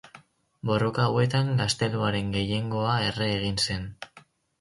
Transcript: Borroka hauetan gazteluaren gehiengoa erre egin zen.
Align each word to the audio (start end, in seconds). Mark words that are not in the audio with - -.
Borroka 0.69 1.03
hauetan 1.09 1.51
gazteluaren 1.59 2.31
gehiengoa 2.37 2.95
erre 3.11 3.29
egin 3.35 3.61
zen. 3.67 3.87